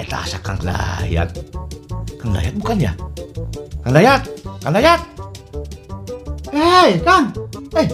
Eta 0.00 0.16
asa 0.16 0.38
Kang 0.40 0.60
Dayat. 0.64 1.28
Kang 2.16 2.32
Dayat 2.32 2.54
bukan 2.56 2.76
ya? 2.80 2.92
Kang 3.84 3.92
Dayat, 3.92 4.22
Kang 4.64 4.72
Dayat. 4.72 5.00
Hei, 6.52 6.96
Kang. 7.04 7.32
Eh, 7.76 7.86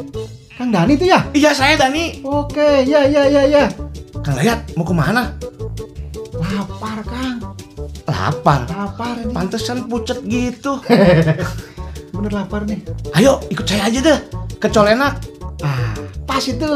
Kang 0.54 0.70
Dani 0.70 0.94
itu 0.98 1.06
ya? 1.10 1.22
Iya 1.34 1.50
saya 1.54 1.74
Dani. 1.78 2.22
Oke, 2.26 2.82
ya, 2.86 3.06
ya, 3.06 3.26
ya, 3.26 3.42
ya. 3.46 3.64
Kang 4.22 4.38
Dayat 4.38 4.62
mau 4.78 4.86
ke 4.86 4.94
mana? 4.94 5.34
Lapar, 6.38 7.02
Kang. 7.06 7.38
Lapar. 8.08 8.64
Lapar 8.72 9.14
ini. 9.20 9.32
Pantesan 9.36 9.84
pucet 9.86 10.24
gitu. 10.24 10.80
Bener 12.16 12.32
lapar 12.32 12.64
nih. 12.64 12.80
Ayo 13.14 13.38
ikut 13.52 13.68
saya 13.68 13.92
aja 13.92 14.00
deh 14.00 14.18
ke 14.56 14.66
Colenak. 14.72 15.20
Ah, 15.60 15.92
pas 16.24 16.42
itu. 16.42 16.72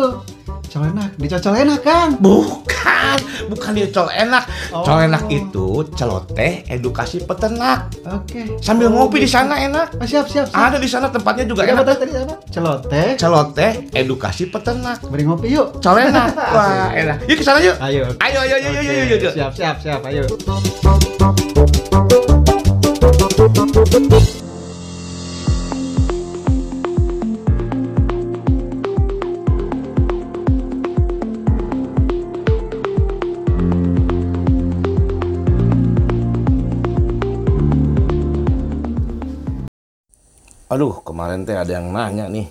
Colenak, 0.72 1.12
dicocol 1.20 1.52
enak, 1.52 1.84
Kang. 1.84 2.16
Bukan, 2.16 3.18
bukan 3.52 3.70
di 3.76 3.92
Colenak. 3.92 4.48
Oh. 4.72 4.80
Colenak 4.80 5.28
itu 5.28 5.84
celoteh 5.92 6.64
edukasi 6.64 7.20
peternak. 7.28 7.92
Oke. 8.08 8.56
Sambil 8.56 8.88
Oh, 8.88 9.04
ngopi 9.04 9.20
di 9.20 9.28
sana 9.28 9.60
enak. 9.60 10.00
Ah, 10.00 10.08
siap, 10.08 10.24
siap, 10.32 10.48
siap. 10.48 10.56
Ada 10.56 10.80
di 10.80 10.88
sana 10.88 11.12
tempatnya 11.12 11.44
juga 11.44 11.68
apa 11.68 11.84
enak. 11.84 12.00
tadi 12.00 12.12
apa? 12.16 12.34
Celoteh. 12.48 13.20
Celoteh 13.20 13.72
edukasi 13.92 14.48
peternak. 14.48 15.04
Beri 15.12 15.28
ngopi 15.28 15.52
yuk. 15.52 15.76
Colenak. 15.84 16.32
Wah, 16.56 16.88
enak. 16.96 17.28
Yuk 17.28 17.36
ke 17.36 17.44
sana 17.44 17.60
yuk. 17.60 17.76
Ayo. 17.76 18.08
Ayo, 18.16 18.38
ayo, 18.40 18.54
ayo, 18.56 18.68
Oke, 18.72 18.80
ayo, 18.80 19.02
ayo, 19.04 19.16
ayo. 19.20 19.30
Siap, 19.36 19.52
siap, 19.52 19.76
siap. 19.76 20.00
Ayo. 20.08 20.24
Aduh, 40.72 41.04
kemarin 41.04 41.44
teh 41.44 41.52
ada 41.52 41.68
yang 41.68 41.92
nanya 41.92 42.32
nih. 42.32 42.48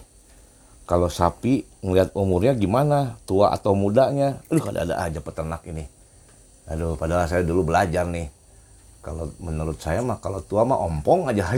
Kalau 0.86 1.10
sapi 1.10 1.66
ngelihat 1.82 2.14
umurnya 2.14 2.54
gimana, 2.54 3.18
tua 3.26 3.50
atau 3.50 3.74
mudanya? 3.74 4.38
Aduh, 4.54 4.70
ada-ada 4.70 5.02
aja 5.02 5.18
peternak 5.18 5.66
ini. 5.66 5.90
Aduh, 6.70 6.94
padahal 6.94 7.26
saya 7.26 7.42
dulu 7.42 7.74
belajar 7.74 8.06
nih. 8.06 8.30
Kalau 9.02 9.34
menurut 9.42 9.82
saya 9.82 10.06
mah 10.06 10.22
kalau 10.22 10.46
tua 10.46 10.62
mah 10.62 10.78
ompong 10.78 11.34
aja. 11.34 11.50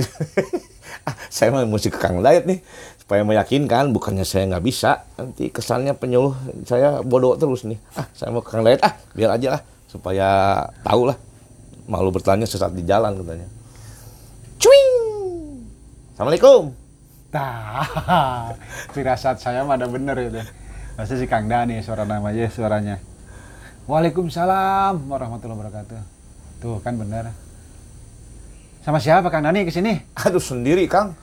Ah, 1.03 1.16
saya 1.28 1.50
mah 1.50 1.66
mesti 1.66 1.89
ke 1.89 2.00
Kang 2.00 2.22
Dayat 2.22 2.45
nih 2.47 2.64
supaya 3.03 3.28
meyakinkan 3.28 3.91
bukannya 3.91 4.23
saya 4.23 4.47
nggak 4.47 4.64
bisa 4.64 5.03
nanti 5.19 5.52
kesannya 5.52 5.91
penyuluh 6.00 6.31
saya 6.64 7.03
bodoh 7.03 7.36
terus 7.36 7.67
nih 7.67 7.75
ah 8.00 8.08
saya 8.16 8.31
mau 8.31 8.39
ke 8.39 8.56
Kang 8.56 8.64
Dayat 8.64 8.80
ah 8.88 8.94
biar 9.11 9.36
aja 9.36 9.59
lah 9.59 9.61
supaya 9.91 10.28
tahu 10.86 11.11
lah 11.11 11.17
malu 11.91 12.08
bertanya 12.16 12.47
sesat 12.47 12.72
di 12.72 12.88
jalan 12.88 13.19
katanya 13.19 13.47
cuing 14.59 14.91
assalamualaikum 16.24 16.72
Tah, 17.36 18.56
firasat 18.96 19.42
saya 19.42 19.66
mah 19.66 19.74
ada 19.74 19.90
bener 19.90 20.14
itu. 20.22 20.38
Pasti 20.94 21.18
si 21.18 21.26
Kang 21.26 21.50
Dani 21.50 21.82
suara 21.82 22.06
namanya 22.06 22.46
suaranya. 22.46 23.02
Waalaikumsalam 23.90 25.10
warahmatullahi 25.10 25.58
wabarakatuh. 25.58 26.00
Tuh 26.62 26.78
kan 26.86 26.94
bener. 26.96 27.34
Sama 28.86 29.02
siapa 29.02 29.34
Kang 29.34 29.44
Dani 29.44 29.66
ke 29.66 29.74
sini? 29.74 29.98
Aduh 30.14 30.38
sendiri 30.40 30.86
Kang. 30.86 31.18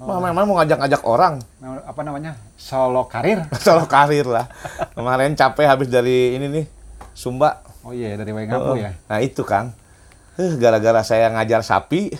Mah 0.00 0.18
memang 0.18 0.48
mau 0.48 0.56
ngajak-ngajak 0.58 1.04
orang. 1.04 1.44
Apa 1.84 2.00
namanya? 2.02 2.40
Solo 2.56 3.04
karir? 3.04 3.44
Solo 3.62 3.84
karir 3.84 4.24
lah. 4.24 4.48
Kemarin 4.96 5.36
capek 5.36 5.68
habis 5.68 5.92
dari 5.92 6.40
ini 6.40 6.48
nih 6.48 6.64
Sumba. 7.12 7.60
Oh 7.84 7.92
iya 7.92 8.16
dari 8.16 8.32
Waingapu 8.32 8.80
ya. 8.80 8.96
Nah 9.12 9.20
itu 9.20 9.44
Kang. 9.44 9.76
Eh, 10.40 10.56
gara-gara 10.56 11.04
saya 11.04 11.28
ngajar 11.36 11.60
sapi. 11.60 12.16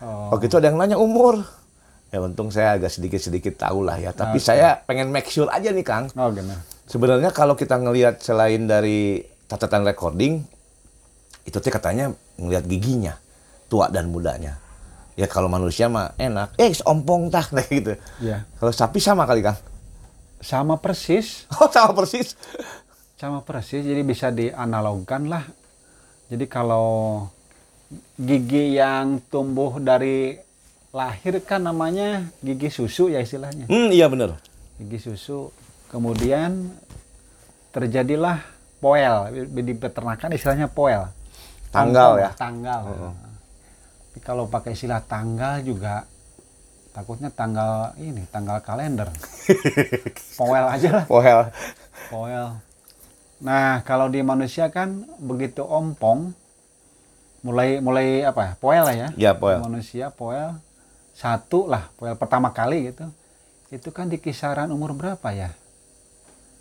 Oh. 0.00 0.32
Waktu 0.32 0.48
itu 0.48 0.56
ada 0.56 0.72
yang 0.72 0.80
nanya 0.80 0.96
umur. 0.96 1.57
Ya 2.08 2.24
untung 2.24 2.48
saya 2.48 2.80
agak 2.80 2.88
sedikit-sedikit 2.88 3.60
tahu 3.60 3.84
lah 3.84 4.00
ya. 4.00 4.16
Tapi 4.16 4.40
Oke. 4.40 4.46
saya 4.48 4.80
pengen 4.88 5.12
make 5.12 5.28
sure 5.28 5.48
aja 5.52 5.68
nih 5.68 5.84
Kang. 5.84 6.08
Oh 6.16 6.32
gitu. 6.32 6.48
Sebenarnya 6.88 7.28
kalau 7.36 7.52
kita 7.52 7.76
ngelihat 7.76 8.24
selain 8.24 8.64
dari 8.64 9.20
catatan 9.44 9.84
recording, 9.84 10.40
itu 11.44 11.56
teh 11.60 11.68
katanya 11.68 12.16
ngelihat 12.40 12.64
giginya, 12.64 13.20
tua 13.68 13.92
dan 13.92 14.08
mudanya. 14.08 14.56
Ya 15.20 15.28
kalau 15.28 15.52
manusia 15.52 15.92
mah 15.92 16.16
enak, 16.16 16.56
eh 16.56 16.72
ompong 16.88 17.28
tah 17.28 17.44
kayak 17.52 17.68
gitu. 17.68 17.92
Iya. 18.24 18.48
Kalau 18.56 18.72
sapi 18.72 19.04
sama 19.04 19.28
kali 19.28 19.44
kan? 19.44 19.60
Sama 20.40 20.80
persis, 20.80 21.44
Oh 21.60 21.68
sama 21.68 21.92
persis. 21.92 22.38
sama 23.20 23.44
persis. 23.44 23.84
Jadi 23.84 24.00
bisa 24.00 24.32
dianalogkan 24.32 25.28
lah. 25.28 25.44
Jadi 26.32 26.44
kalau 26.48 27.26
gigi 28.16 28.80
yang 28.80 29.20
tumbuh 29.28 29.76
dari 29.76 30.47
lahir 30.98 31.38
kan 31.40 31.62
namanya 31.62 32.26
gigi 32.40 32.66
susu 32.68 33.06
ya 33.06 33.20
istilahnya. 33.20 33.66
Hmm 33.66 33.88
iya 33.88 34.06
bener. 34.06 34.34
gigi 34.76 34.98
susu 35.00 35.54
kemudian 35.86 36.74
terjadilah 37.70 38.42
poel 38.78 39.30
di 39.46 39.72
peternakan 39.72 40.30
istilahnya 40.32 40.66
poel 40.66 41.10
Tanggal 41.68 42.16
Ompong, 42.16 42.24
ya? 42.24 42.30
tanggal 42.32 42.80
Tapi 44.08 44.18
kalau 44.20 44.44
pakai 44.46 44.72
istilah 44.72 44.98
tanggal 45.00 45.60
juga 45.60 46.06
takutnya 46.90 47.28
tanggal 47.28 47.92
ini 47.96 48.24
tanggal 48.26 48.58
kalender 48.58 49.06
poel 50.38 50.64
aja 50.66 50.90
lah 50.92 51.04
Pohel. 51.04 51.40
poel 52.08 52.46
nah 53.38 53.82
kalau 53.82 54.06
di 54.06 54.18
manusia 54.20 54.66
kan 54.66 55.06
begitu 55.16 55.62
ompong 55.62 56.34
mulai 57.40 57.78
mulai 57.78 58.22
apa 58.22 58.40
ya 58.42 58.52
poel 58.56 58.82
lah 58.82 58.96
ya 58.96 59.08
Ya 59.14 59.30
pohel. 59.32 59.58
manusia 59.60 60.10
poel 60.10 60.58
satu 61.18 61.66
lah 61.66 61.90
pertama 62.14 62.48
kali 62.48 62.88
gitu 62.88 63.10
itu 63.68 63.88
kan 63.90 64.06
di 64.06 64.16
kisaran 64.16 64.70
umur 64.70 64.94
berapa 64.94 65.28
ya 65.28 65.50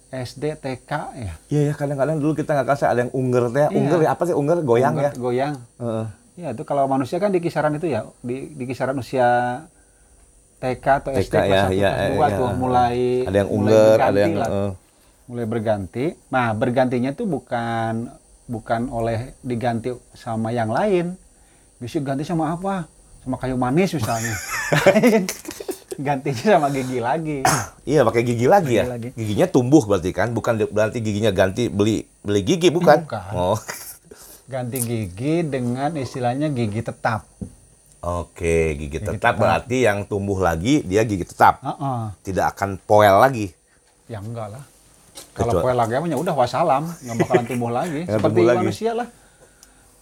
SD 0.10 0.58
TK 0.58 0.92
ya 1.16 1.34
Iya 1.48 1.62
ya 1.64 1.74
kadang-kadang 1.74 2.18
dulu 2.18 2.34
kita 2.34 2.52
nggak 2.54 2.68
kasih 2.68 2.88
ada 2.88 3.00
yang 3.02 3.14
unger 3.14 3.52
teh. 3.52 3.60
Iya. 3.62 3.76
Unger 3.76 4.00
ya 4.02 4.10
apa 4.10 4.24
sih 4.24 4.34
unger 4.34 4.58
goyang 4.62 4.96
Goyang- 4.96 5.04
ya? 5.06 5.12
goyang 5.16 5.54
Heeh. 5.78 6.06
ya 6.38 6.48
itu 6.52 6.64
kalau 6.64 6.84
manusia 6.86 7.18
kan 7.18 7.30
di 7.30 7.38
kisaran 7.38 7.76
itu 7.76 7.86
ya 7.86 8.02
di, 8.20 8.50
di 8.50 8.64
kisaran 8.64 8.96
usia 8.96 9.62
TK 10.58 10.86
atau 10.98 11.12
TK 11.12 11.22
SD 11.22 11.36
kelas 11.38 11.52
ya, 11.70 11.70
ya, 11.70 11.90
kelas 11.92 12.10
dua 12.10 12.26
ya. 12.26 12.34
tuh 12.34 12.50
mulai 12.56 12.98
Ada 13.22 13.38
yang 13.38 13.50
mulai 13.50 13.58
unger, 13.60 13.96
ada 14.00 14.18
yang 14.18 14.34
lah. 14.34 14.50
heeh. 14.50 14.72
mulai 15.28 15.46
berganti 15.46 16.06
nah 16.28 16.48
bergantinya 16.52 17.12
tuh 17.12 17.28
bukan 17.28 17.94
bukan 18.48 18.82
oleh 18.88 19.36
diganti 19.42 19.92
sama 20.14 20.50
yang 20.50 20.72
lain 20.72 21.20
bisa 21.78 22.00
ganti 22.00 22.24
sama 22.24 22.54
apa 22.54 22.88
sama 23.28 23.38
kayu 23.44 23.60
manis 23.60 23.92
misalnya 23.92 24.32
gantinya 26.08 26.48
sama 26.56 26.72
gigi 26.72 27.00
lagi 27.04 27.38
Iya 27.88 28.04
pakai 28.04 28.28
gigi 28.28 28.52
lagi 28.52 28.76
ya. 28.76 28.84
Gigi 28.84 28.92
lagi. 28.92 29.10
Giginya 29.16 29.48
tumbuh 29.48 29.80
berarti 29.88 30.12
kan, 30.12 30.36
bukan 30.36 30.60
berarti 30.68 31.00
giginya 31.00 31.32
ganti 31.32 31.72
beli 31.72 32.04
beli 32.20 32.44
gigi 32.44 32.68
bukan? 32.68 33.08
Bukan. 33.08 33.32
Oh. 33.32 33.56
ganti 34.52 34.84
gigi 34.84 35.48
dengan 35.48 35.96
istilahnya 35.96 36.52
gigi 36.52 36.84
tetap 36.84 37.24
Oke, 38.04 38.76
gigi 38.76 39.00
tetap, 39.00 39.16
tetap. 39.16 39.36
berarti 39.40 39.88
yang 39.88 40.04
tumbuh 40.04 40.38
lagi 40.38 40.84
dia 40.84 41.04
gigi 41.08 41.24
tetap. 41.28 41.60
Heeh. 41.64 42.02
Tidak 42.28 42.46
akan 42.56 42.76
poel 42.80 43.20
lagi. 43.20 43.52
Ya 44.12 44.20
enggak 44.20 44.52
lah. 44.54 44.64
Kalau 45.34 45.56
Kecuali- 45.58 45.64
poel 45.66 45.78
lagi 45.80 45.92
ya 46.12 46.18
udah 46.20 46.36
wassalam, 46.38 46.84
nggak 46.88 47.16
bakalan 47.24 47.46
tumbuh 47.50 47.72
lagi. 47.74 48.02
Seperti 48.06 48.24
tumbuh 48.24 48.46
lagi. 48.48 48.60
manusia 48.64 48.92
lah. 48.94 49.08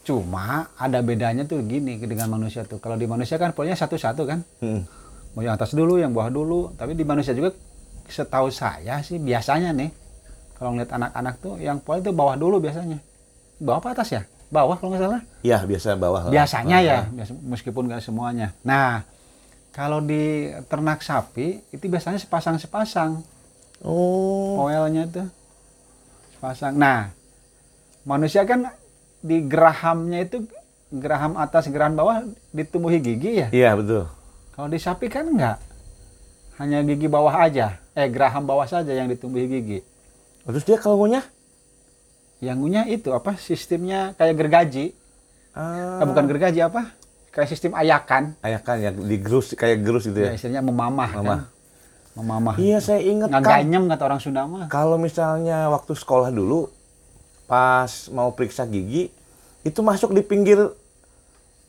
Cuma 0.06 0.46
ada 0.72 1.02
bedanya 1.02 1.44
tuh 1.44 1.60
gini 1.62 1.98
dengan 1.98 2.30
manusia 2.32 2.62
tuh. 2.62 2.78
Kalau 2.78 2.94
di 2.94 3.04
manusia 3.04 3.36
kan 3.36 3.52
poelnya 3.52 3.74
satu-satu 3.74 4.22
kan. 4.24 4.40
Hmm. 4.62 4.86
Mau 5.34 5.42
yang 5.42 5.58
atas 5.58 5.74
dulu, 5.74 5.98
yang 5.98 6.14
bawah 6.14 6.30
dulu. 6.30 6.72
Tapi 6.72 6.94
di 6.94 7.02
manusia 7.02 7.34
juga 7.34 7.50
setahu 8.06 8.48
saya 8.48 9.02
sih 9.02 9.18
biasanya 9.18 9.74
nih. 9.74 9.90
Kalau 10.56 10.72
ngeliat 10.72 10.94
anak-anak 10.94 11.36
tuh 11.42 11.58
yang 11.58 11.82
poel 11.82 12.00
tuh 12.00 12.14
bawah 12.14 12.38
dulu 12.38 12.62
biasanya. 12.62 13.02
Bawah 13.58 13.82
apa 13.82 13.90
atas 13.92 14.14
ya? 14.14 14.22
Bawah 14.46 14.78
kalau 14.78 14.94
nggak 14.94 15.04
salah. 15.04 15.22
Iya, 15.42 15.58
biasa 15.66 15.98
bawah. 15.98 16.22
Biasanya 16.30 16.78
Ah, 16.78 16.86
ya, 16.86 16.96
ah. 16.96 17.04
biasa- 17.12 17.42
meskipun 17.42 17.84
nggak 17.90 18.00
semuanya. 18.00 18.54
Nah, 18.62 19.02
kalau 19.74 20.00
di 20.00 20.48
ternak 20.70 21.02
sapi 21.02 21.66
itu 21.68 21.86
biasanya 21.90 22.22
sepasang-sepasang 22.22 23.26
Oh. 23.82 24.62
poelnya 24.62 25.10
tuh 25.10 25.28
sepasang. 26.32 26.78
Nah, 26.78 27.10
manusia 28.04 28.46
kan 28.46 28.70
di 29.26 29.42
gerahamnya 29.42 30.22
itu 30.22 30.46
geraham 30.94 31.34
atas 31.36 31.66
geraham 31.68 31.98
bawah 31.98 32.22
ditumbuhi 32.54 33.02
gigi 33.02 33.42
ya. 33.42 33.48
Iya, 33.50 33.70
betul. 33.74 34.06
Kalau 34.54 34.70
di 34.70 34.78
sapi 34.78 35.10
kan 35.10 35.26
enggak. 35.26 35.58
Hanya 36.62 36.86
gigi 36.86 37.10
bawah 37.10 37.34
aja. 37.34 37.82
Eh, 37.98 38.08
geraham 38.08 38.46
bawah 38.46 38.70
saja 38.70 38.94
yang 38.94 39.10
ditumbuhi 39.10 39.50
gigi. 39.50 39.80
Terus 40.46 40.64
dia 40.64 40.78
kalau 40.78 41.02
ngunyah? 41.02 41.26
Yang 42.40 42.58
ngunyah 42.62 42.86
itu 42.88 43.10
apa? 43.12 43.34
Sistemnya 43.36 44.14
kayak 44.16 44.38
gergaji. 44.38 44.94
Ah. 45.52 46.00
Eh, 46.00 46.06
bukan 46.06 46.30
gergaji 46.30 46.62
apa? 46.62 46.94
kayak 47.36 47.52
sistem 47.52 47.76
ayakan. 47.76 48.32
Ayah 48.40 48.64
kan 48.64 48.80
yang 48.80 48.96
digerus 48.96 49.52
kayak 49.60 49.84
gerus 49.84 50.08
itu 50.08 50.24
Ya, 50.24 50.32
ya. 50.32 50.40
istilahnya 50.40 50.64
memamah 50.64 51.12
Mamah. 51.12 51.20
kan. 51.20 51.40
Memamah. 52.16 52.56
Iya, 52.56 52.80
saya 52.80 53.04
ingat 53.04 53.28
kan. 53.28 53.44
Ngaganyem 53.44 53.84
kata 53.92 54.04
orang 54.08 54.22
Sunda 54.24 54.48
mah. 54.48 54.72
Kalau 54.72 54.96
misalnya 54.96 55.68
waktu 55.68 55.92
sekolah 55.92 56.32
dulu 56.32 56.72
pas 57.46 57.88
mau 58.10 58.30
periksa 58.30 58.66
gigi 58.66 59.10
itu 59.62 59.80
masuk 59.80 60.12
di 60.12 60.22
pinggir 60.22 60.60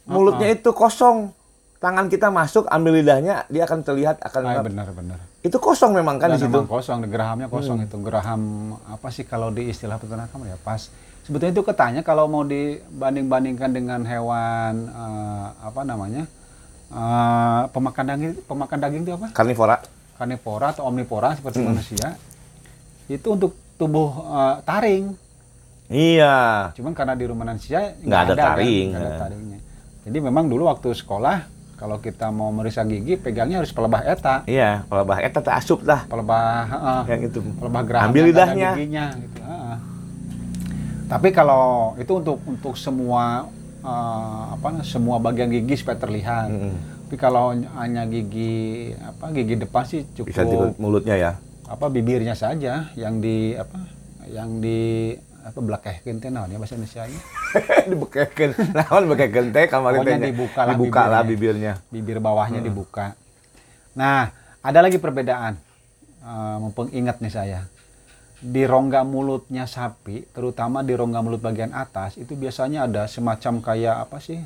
mulutnya 0.04 0.48
itu 0.50 0.70
kosong. 0.70 1.32
Tangan 1.76 2.08
kita 2.08 2.30
masuk 2.30 2.64
ambil 2.66 2.96
lidahnya 2.96 3.44
dia 3.46 3.62
akan 3.62 3.84
terlihat 3.84 4.16
akan 4.18 4.40
Ah, 4.46 4.64
benar 4.64 4.88
benar. 4.90 5.20
itu 5.40 5.54
kosong 5.56 5.92
memang 5.92 6.16
kan 6.16 6.32
Dan 6.32 6.40
di 6.40 6.48
situ. 6.48 6.56
Hmm. 6.56 6.66
kosong, 6.66 7.04
gerahamnya 7.04 7.46
kosong 7.46 7.78
itu. 7.80 7.96
Geraham 8.00 8.40
apa 8.82 9.08
sih 9.08 9.22
kalau 9.22 9.48
di 9.48 9.68
istilah 9.68 9.94
peternakan 9.94 10.40
ya 10.46 10.56
pas. 10.58 10.88
Sebetulnya 11.22 11.52
itu 11.52 11.62
ketanya 11.62 12.00
kalau 12.00 12.26
mau 12.26 12.42
dibanding-bandingkan 12.42 13.70
dengan 13.70 14.00
hewan 14.02 14.74
eh, 14.86 15.46
apa 15.60 15.80
namanya? 15.82 16.24
eh, 16.86 17.62
pemakan 17.68 18.04
daging 18.06 18.32
pemakan 18.42 18.78
daging 18.80 19.02
itu 19.02 19.12
apa? 19.12 19.26
Karnivora. 19.30 19.76
Karnivora 20.16 20.66
atau 20.72 20.86
omnivora 20.86 21.34
seperti 21.34 21.60
Hmm. 21.60 21.76
manusia. 21.76 22.16
Itu 23.06 23.36
untuk 23.36 23.52
tubuh 23.76 24.10
eh, 24.24 24.54
taring. 24.62 25.04
Iya. 25.86 26.36
Cuman 26.72 26.92
karena 26.92 27.14
di 27.14 27.24
rumah 27.24 27.46
manusia 27.46 27.94
Nggak 27.96 28.20
ada 28.22 28.32
kan, 28.32 28.44
taring, 28.52 28.86
nggak 28.90 29.00
ada 29.00 29.08
ya. 29.08 29.18
taringnya. 29.20 29.58
Jadi 30.02 30.18
memang 30.20 30.44
dulu 30.46 30.66
waktu 30.66 30.88
sekolah 30.92 31.36
kalau 31.74 31.98
kita 31.98 32.30
mau 32.30 32.48
meriksa 32.48 32.82
gigi 32.82 33.14
pegangnya 33.14 33.60
harus 33.60 33.70
pelebah 33.70 34.02
eta, 34.02 34.42
Iya, 34.44 34.82
kalau 34.84 35.02
bah 35.04 35.18
eta 35.18 35.38
teh 35.38 35.52
asup 35.52 35.82
dah 35.82 36.06
pelebah 36.06 36.46
heeh, 36.64 37.00
yang 37.06 37.20
itu. 37.26 37.38
pelebah 37.54 37.82
geraham 37.84 38.08
Ambil 38.08 38.24
lidahnya. 38.26 38.70
giginya 38.72 39.04
gitu. 39.14 39.40
heeh. 39.40 39.76
Tapi 41.06 41.28
kalau 41.30 41.64
itu 41.94 42.12
untuk 42.12 42.38
untuk 42.44 42.74
semua 42.74 43.46
eh, 43.78 44.42
apa 44.52 44.80
semua 44.82 45.18
bagian 45.18 45.46
gigi 45.48 45.76
supaya 45.76 45.94
terlihat. 45.96 46.48
Mm-mm. 46.48 46.74
Tapi 47.06 47.16
kalau 47.16 47.54
hanya 47.76 48.02
gigi 48.04 48.90
apa 48.98 49.30
gigi 49.30 49.54
depan 49.56 49.82
sih 49.84 50.02
cukup 50.12 50.26
Bisa 50.26 50.42
mulutnya 50.76 51.14
ya. 51.14 51.32
apa 51.64 51.86
bibirnya 51.86 52.34
saja 52.34 52.90
yang 52.94 53.18
di 53.18 53.50
apa 53.52 53.78
yang 54.26 54.58
di 54.58 55.14
apa 55.46 55.58
belakehkeun 55.58 56.18
teh 56.18 56.26
naon 56.26 56.50
ya 56.50 56.58
bahasa 56.58 56.74
Indonesia 56.74 57.06
Dibekekeun. 57.86 58.50
Naon 58.74 59.02
bekekeun 59.06 59.48
teh 59.50 59.70
Pokoknya 59.70 60.02
tehnya. 60.02 60.26
dibuka 60.26 60.60
lah 60.60 60.74
dibuka 60.74 61.02
lah 61.06 61.22
bibirnya. 61.22 61.78
bibirnya. 61.78 61.94
bibir 61.94 62.18
bawahnya 62.18 62.58
Hmm. 62.58 62.66
dibuka. 62.66 63.06
Nah, 63.94 64.28
ada 64.60 64.78
lagi 64.80 64.98
perbedaan. 64.98 65.54
Eh, 66.20 66.56
mumpung 66.58 66.90
ingat 66.90 67.22
nih 67.22 67.30
saya. 67.30 67.60
Di 68.36 68.66
rongga 68.66 69.00
mulutnya 69.00 69.64
sapi, 69.64 70.26
terutama 70.28 70.82
di 70.82 70.92
rongga 70.92 71.22
mulut 71.22 71.38
bagian 71.38 71.70
atas, 71.72 72.18
itu 72.18 72.34
biasanya 72.34 72.84
ada 72.84 73.06
semacam 73.06 73.62
kayak 73.62 73.96
apa 74.02 74.18
sih? 74.18 74.42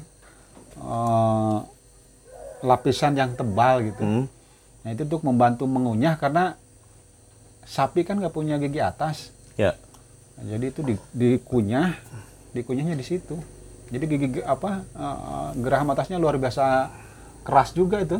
eh, 0.73 1.59
lapisan 2.63 3.13
yang 3.13 3.33
tebal 3.35 3.83
gitu. 3.83 4.01
Hmm. 4.01 4.25
Nah, 4.81 4.91
itu 4.91 5.03
untuk 5.03 5.25
membantu 5.25 5.65
mengunyah 5.65 6.15
karena 6.15 6.55
sapi 7.63 8.01
kan 8.01 8.17
nggak 8.17 8.31
punya 8.31 8.57
gigi 8.57 8.79
atas. 8.79 9.33
Ya. 9.55 9.75
Nah, 10.41 10.57
jadi 10.57 10.73
itu 10.73 10.81
di, 10.81 10.95
dikunyah, 11.13 11.93
dikunyahnya 12.51 12.97
di 12.97 13.05
situ. 13.05 13.37
Jadi 13.91 14.05
gigi 14.07 14.41
apa 14.41 14.81
eh, 14.87 15.49
geraham 15.61 15.93
atasnya 15.93 16.17
luar 16.17 16.41
biasa 16.41 16.89
keras 17.43 17.75
juga 17.75 18.01
itu. 18.01 18.17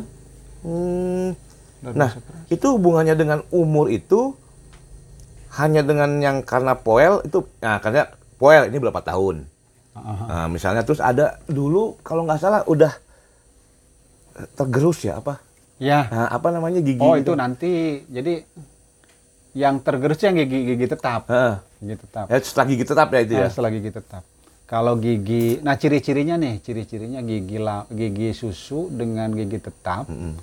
Hmm. 0.61 1.33
Luar 1.81 1.93
Nah, 1.97 2.09
keras. 2.13 2.45
itu 2.53 2.67
hubungannya 2.69 3.15
dengan 3.17 3.41
umur 3.49 3.89
itu 3.89 4.37
hanya 5.51 5.81
dengan 5.81 6.21
yang 6.21 6.37
karena 6.45 6.77
poel 6.77 7.25
itu 7.25 7.43
nah 7.59 7.81
karena 7.81 8.07
poel 8.37 8.69
ini 8.69 8.77
berapa 8.77 9.01
tahun. 9.01 9.49
Aha. 9.91 10.25
Nah, 10.29 10.47
misalnya 10.47 10.85
terus 10.85 11.01
ada 11.01 11.41
dulu 11.49 11.97
kalau 11.99 12.23
nggak 12.23 12.39
salah 12.39 12.61
udah 12.63 12.93
tergerus 14.55 15.03
ya 15.03 15.19
apa? 15.19 15.41
Ya. 15.81 16.07
Nah, 16.07 16.27
apa 16.29 16.53
namanya 16.53 16.79
gigi 16.79 17.01
Oh 17.01 17.17
gitu. 17.17 17.33
itu 17.33 17.33
nanti 17.33 17.71
jadi 18.07 18.45
yang 19.51 19.83
tergerus 19.83 20.19
yang 20.21 20.35
gigi 20.35 20.59
gigi 20.65 20.87
tetap. 20.87 21.27
Heeh. 21.27 21.55
Gigi 21.79 21.95
tetap. 21.99 22.25
Ya, 22.27 22.37
setelah 22.39 22.65
gigi 22.67 22.85
tetap 22.85 23.07
ya 23.09 23.19
itu 23.19 23.33
Nah, 23.33 23.41
ya. 23.41 23.47
setelah 23.51 23.71
gigi 23.71 23.91
tetap. 23.91 24.23
Kalau 24.63 24.93
gigi, 24.95 25.59
nah 25.59 25.75
ciri-cirinya 25.75 26.39
nih, 26.39 26.63
ciri-cirinya 26.63 27.19
gigi 27.19 27.59
la, 27.59 27.83
gigi 27.91 28.31
susu 28.31 28.87
dengan 28.87 29.27
gigi 29.35 29.59
tetap 29.59 30.07
Mm-mm. 30.07 30.39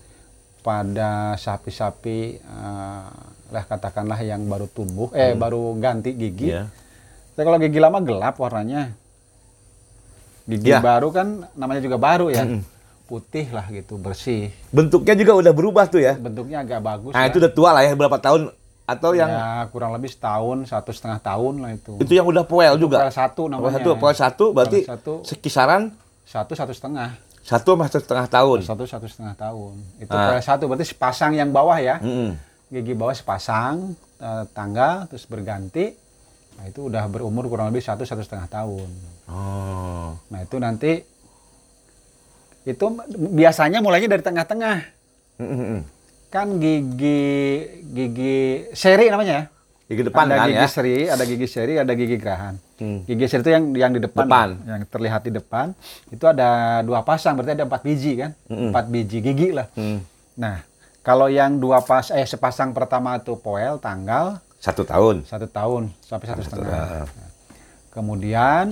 pada 0.61 1.33
sapi-sapi, 1.35 2.37
eh, 2.37 3.07
lah 3.49 3.65
katakanlah 3.65 4.21
yang 4.21 4.45
baru 4.45 4.69
tumbuh, 4.69 5.09
eh 5.17 5.33
baru 5.33 5.73
ganti 5.81 6.13
gigi. 6.13 6.53
Iya. 6.53 6.69
Tapi 7.33 7.41
kalau 7.41 7.57
gigi 7.57 7.81
lama 7.81 8.05
gelap 8.05 8.37
warnanya. 8.37 8.93
Gigi 10.45 10.73
Ya. 10.73 10.81
baru 10.81 11.09
kan 11.09 11.49
namanya 11.57 11.81
juga 11.81 11.97
baru 11.97 12.29
ya. 12.29 12.45
Mm-mm. 12.45 12.61
Putih 13.09 13.49
lah 13.49 13.65
gitu, 13.73 13.97
bersih. 13.97 14.53
Bentuknya 14.69 15.17
juga 15.17 15.33
udah 15.41 15.53
berubah 15.57 15.89
tuh 15.89 16.05
ya. 16.05 16.21
Bentuknya 16.21 16.61
agak 16.61 16.85
bagus. 16.85 17.17
Nah, 17.17 17.25
lah. 17.25 17.33
itu 17.33 17.41
udah 17.41 17.53
tua 17.53 17.71
lah 17.73 17.81
ya 17.81 17.97
berapa 17.97 18.21
tahun 18.21 18.53
atau 18.89 19.13
yang 19.13 19.29
ya 19.29 19.69
kurang 19.69 19.93
lebih 19.93 20.09
setahun, 20.09 20.65
satu 20.65 20.91
setengah 20.91 21.21
tahun 21.21 21.61
lah 21.61 21.71
itu. 21.77 22.01
itu 22.01 22.13
yang 22.17 22.25
udah 22.25 22.41
poel 22.43 22.81
juga. 22.81 23.05
Poel 23.05 23.13
satu 23.13 23.43
Poel 23.45 23.53
namanya. 23.53 23.77
satu, 23.77 23.91
poel 23.95 24.17
satu 24.17 24.45
berarti 24.51 24.79
Poel 24.81 24.93
satu. 24.97 25.13
sekisaran 25.23 25.83
Satu, 26.25 26.53
satu 26.57 26.73
setengah. 26.73 27.11
satu 27.45 27.71
satu 27.77 27.99
setengah 28.01 28.27
tahun. 28.27 28.59
Satu, 28.65 28.85
satu 28.85 29.05
setengah 29.05 29.33
tahun. 29.35 29.75
Itu 29.99 30.09
Ah. 30.11 30.33
poel 30.33 30.41
satu, 30.41 30.65
berarti 30.65 30.85
sepasang 30.85 31.33
yang 31.33 31.49
bawah 31.49 31.77
ya. 31.77 32.01
Mm-mm. 32.01 32.33
Gigi 32.69 32.93
bawah 32.93 33.13
sepasang, 33.13 33.93
eh, 34.21 34.45
tangga, 34.53 35.05
terus 35.05 35.25
berganti. 35.25 35.93
Nah 36.57 36.65
itu 36.65 36.89
udah 36.89 37.05
berumur 37.07 37.45
kurang 37.47 37.69
lebih 37.69 37.81
satu, 37.81 38.05
satu 38.05 38.21
setengah 38.21 38.49
tahun. 38.51 38.89
Oh. 39.29 40.17
Nah 40.29 40.41
itu 40.43 40.57
nanti 40.57 41.01
itu 42.65 42.85
biasanya 43.33 43.81
mulainya 43.81 44.09
dari 44.11 44.21
tengah-tengah. 44.21 44.77
Mm-mm. 45.41 45.81
Kan 46.29 46.61
gigi 46.61 47.25
gigi 47.89 48.37
seri 48.73 49.09
namanya 49.09 49.33
ya. 49.33 49.45
Gigi 49.89 50.03
depan 50.05 50.29
ada 50.29 50.37
kan 50.37 50.47
gigi 50.47 50.61
ya. 50.61 50.69
seri, 50.69 50.97
ada 51.09 51.25
gigi 51.25 51.47
seri, 51.47 51.75
ada 51.75 51.93
gigi 51.95 52.17
gerahan. 52.17 52.55
Hmm. 52.77 53.01
Gigi 53.03 53.25
seri 53.25 53.41
itu 53.41 53.51
yang 53.51 53.65
yang 53.73 53.91
di 53.91 54.01
depan, 54.01 54.29
Depan. 54.29 54.49
yang 54.63 54.81
terlihat 54.85 55.25
di 55.25 55.33
depan. 55.33 55.73
Itu 56.09 56.29
ada 56.29 56.49
dua 56.83 57.01
pasang, 57.01 57.33
berarti 57.33 57.57
ada 57.57 57.65
empat 57.65 57.81
biji 57.81 58.13
kan, 58.19 58.37
Mm-mm. 58.47 58.69
empat 58.69 58.85
biji 58.87 59.19
gigi 59.19 59.49
lah. 59.51 59.65
Hmm. 59.73 60.05
Nah, 60.37 60.61
kalau 61.01 61.27
yang 61.27 61.57
dua 61.57 61.81
pas, 61.81 62.13
eh 62.13 62.23
sepasang 62.23 62.71
pertama 62.71 63.17
itu 63.17 63.33
poel 63.35 63.81
tanggal 63.81 64.37
Satu 64.59 64.85
tahun. 64.85 65.25
satu 65.25 65.49
tahun 65.49 65.89
sampai 65.99 66.27
satu 66.29 66.43
setengah. 66.45 66.69
tahun. 66.69 67.09
Kemudian 67.89 68.65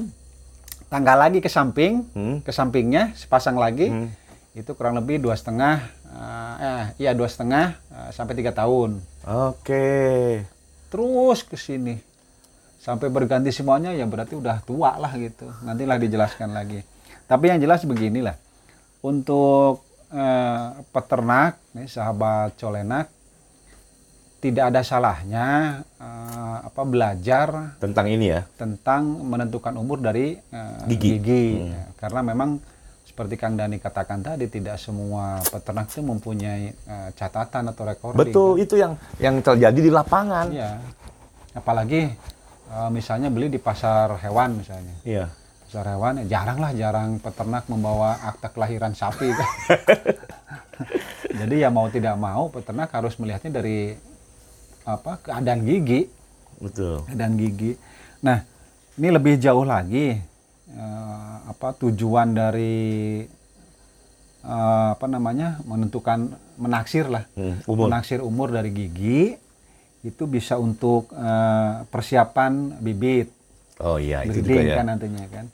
tanggal 0.87 1.17
lagi 1.19 1.41
ke 1.41 1.49
samping, 1.49 2.05
Hmm. 2.13 2.37
ke 2.41 2.53
sampingnya 2.53 3.17
sepasang 3.17 3.57
lagi, 3.57 3.89
Hmm. 3.89 4.13
itu 4.53 4.69
kurang 4.71 4.95
lebih 4.95 5.17
dua 5.19 5.33
setengah, 5.33 5.81
eh, 6.17 6.55
eh, 6.65 6.85
iya 7.05 7.13
dua 7.13 7.29
setengah 7.29 7.77
eh, 7.93 8.11
sampai 8.17 8.35
tiga 8.35 8.57
tahun. 8.57 8.99
Oke. 9.29 10.43
Terus 10.89 11.45
ke 11.45 11.61
sini 11.61 12.01
sampai 12.81 13.11
berganti 13.11 13.51
semuanya 13.51 13.91
ya 13.91 14.07
berarti 14.07 14.39
udah 14.39 14.63
tua 14.63 14.95
lah 14.97 15.13
gitu. 15.19 15.51
Nantilah 15.67 15.99
dijelaskan 15.99 16.55
lagi. 16.55 16.81
Tapi 17.27 17.51
yang 17.51 17.59
jelas 17.59 17.83
beginilah, 17.83 18.39
untuk 19.03 19.83
eh, 20.15 20.67
peternak, 20.95 21.59
nih 21.75 21.91
sahabat 21.91 22.55
colenak, 22.55 23.11
tidak 24.39 24.71
ada 24.71 24.87
salahnya 24.87 25.47
eh, 25.99 26.57
apa 26.63 26.83
belajar 26.87 27.75
Tentang 27.83 28.07
ini 28.07 28.31
ya. 28.31 28.47
tentang 28.55 29.27
menentukan 29.27 29.75
umur 29.75 29.99
dari 29.99 30.39
eh, 30.39 30.87
Gigi. 30.87 31.59
Hmm. 31.59 31.75
Ya, 31.75 31.85
karena 31.99 32.21
memang 32.23 32.63
seperti 33.17 33.41
Kang 33.41 33.57
Dani 33.57 33.81
katakan 33.81 34.21
tadi 34.21 34.45
tidak 34.45 34.77
semua 34.77 35.41
peternak 35.41 35.89
itu 35.89 36.05
mempunyai 36.05 36.69
eh, 36.69 37.09
catatan 37.17 37.73
atau 37.73 37.89
recording. 37.89 38.29
Betul, 38.29 38.61
itu 38.61 38.77
yang 38.77 38.93
yang 39.17 39.41
terjadi 39.41 39.81
di 39.81 39.89
lapangan. 39.89 40.53
Iya. 40.53 40.77
Apalagi 41.57 42.13
eh, 42.69 42.91
misalnya 42.93 43.33
beli 43.33 43.49
di 43.49 43.57
pasar 43.57 44.21
hewan 44.21 44.61
misalnya. 44.61 44.93
Iya. 45.01 45.33
Pasar 45.65 45.97
hewan 45.97 46.21
ya 46.21 46.25
jarang 46.37 46.61
lah 46.61 46.77
jarang 46.77 47.17
peternak 47.17 47.65
membawa 47.73 48.21
akta 48.21 48.53
kelahiran 48.53 48.93
sapi 48.93 49.33
kan. 49.33 49.51
Jadi 51.41 51.65
ya 51.65 51.73
mau 51.73 51.89
tidak 51.89 52.21
mau 52.21 52.53
peternak 52.53 52.93
harus 52.93 53.17
melihatnya 53.17 53.65
dari 53.65 53.97
apa 54.85 55.25
keadaan 55.25 55.65
gigi 55.65 56.05
Betul. 56.61 57.01
dan 57.17 57.41
gigi. 57.41 57.81
Nah, 58.21 58.45
ini 59.01 59.09
lebih 59.09 59.41
jauh 59.41 59.65
lagi 59.65 60.36
eh, 60.69 61.35
apa 61.47 61.69
tujuan 61.77 62.29
dari 62.31 63.23
eh, 64.43 64.89
apa 64.91 65.07
namanya 65.07 65.59
menentukan 65.63 66.31
menaksir 66.57 67.07
lah, 67.07 67.25
Hmm, 67.33 67.61
umur. 67.65 67.87
menaksir 67.87 68.21
umur 68.21 68.49
dari 68.49 68.71
gigi 68.71 69.37
itu 70.03 70.25
bisa 70.25 70.57
untuk 70.57 71.11
eh, 71.11 71.73
persiapan 71.85 72.53
bibit, 72.79 73.31
Oh 73.77 73.99
iya, 73.99 74.23
itu 74.23 74.41
juga 74.41 74.63
ya. 74.63 74.77
kan 74.77 74.87
nantinya 74.89 75.27
kan. 75.29 75.47